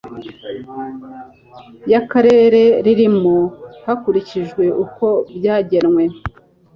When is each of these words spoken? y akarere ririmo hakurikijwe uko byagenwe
y 1.91 1.93
akarere 2.01 2.61
ririmo 2.85 3.37
hakurikijwe 3.85 4.63
uko 4.83 5.05
byagenwe 5.37 6.03